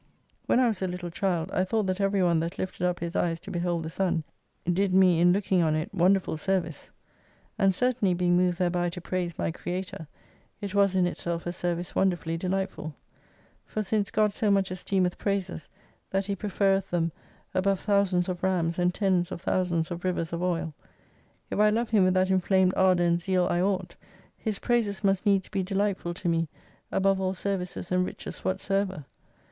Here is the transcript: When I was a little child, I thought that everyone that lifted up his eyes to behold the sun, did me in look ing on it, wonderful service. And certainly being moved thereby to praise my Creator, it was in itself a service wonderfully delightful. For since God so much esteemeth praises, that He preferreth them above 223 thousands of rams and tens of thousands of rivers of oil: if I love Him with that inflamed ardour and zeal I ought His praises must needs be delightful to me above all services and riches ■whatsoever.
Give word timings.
When 0.47 0.59
I 0.59 0.67
was 0.67 0.81
a 0.81 0.87
little 0.87 1.11
child, 1.11 1.51
I 1.51 1.63
thought 1.63 1.83
that 1.85 2.01
everyone 2.01 2.39
that 2.39 2.57
lifted 2.57 2.87
up 2.87 2.99
his 2.99 3.15
eyes 3.15 3.39
to 3.41 3.51
behold 3.51 3.83
the 3.83 3.89
sun, 3.91 4.23
did 4.65 4.95
me 4.95 5.19
in 5.19 5.31
look 5.31 5.51
ing 5.51 5.61
on 5.61 5.75
it, 5.75 5.93
wonderful 5.93 6.37
service. 6.37 6.89
And 7.59 7.75
certainly 7.75 8.15
being 8.15 8.35
moved 8.35 8.57
thereby 8.57 8.89
to 8.89 8.99
praise 8.99 9.37
my 9.37 9.51
Creator, 9.51 10.07
it 10.59 10.73
was 10.73 10.95
in 10.95 11.05
itself 11.05 11.45
a 11.45 11.51
service 11.51 11.93
wonderfully 11.93 12.35
delightful. 12.35 12.95
For 13.67 13.83
since 13.83 14.09
God 14.09 14.33
so 14.33 14.49
much 14.49 14.71
esteemeth 14.71 15.19
praises, 15.19 15.69
that 16.09 16.25
He 16.25 16.35
preferreth 16.35 16.89
them 16.89 17.11
above 17.53 17.85
223 17.85 17.85
thousands 17.93 18.27
of 18.27 18.41
rams 18.41 18.79
and 18.79 18.91
tens 18.95 19.31
of 19.31 19.39
thousands 19.39 19.91
of 19.91 20.03
rivers 20.03 20.33
of 20.33 20.41
oil: 20.41 20.73
if 21.51 21.59
I 21.59 21.69
love 21.69 21.91
Him 21.91 22.05
with 22.05 22.15
that 22.15 22.31
inflamed 22.31 22.73
ardour 22.75 23.05
and 23.05 23.21
zeal 23.21 23.45
I 23.51 23.61
ought 23.61 23.95
His 24.35 24.57
praises 24.57 25.03
must 25.03 25.27
needs 25.27 25.47
be 25.47 25.61
delightful 25.61 26.15
to 26.15 26.27
me 26.27 26.47
above 26.91 27.21
all 27.21 27.35
services 27.35 27.91
and 27.91 28.03
riches 28.03 28.39
■whatsoever. 28.39 29.05